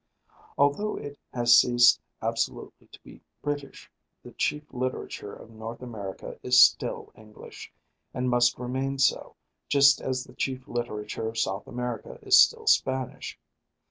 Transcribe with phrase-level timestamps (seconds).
[0.57, 3.87] Although it has ceased absolutely to be British,
[4.23, 7.71] the chief literature of North America is still English,
[8.11, 9.35] and must remain so,
[9.69, 13.37] just as the chief literature of South America is still Spanish.